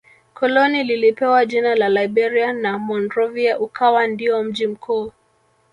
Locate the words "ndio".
4.07-4.43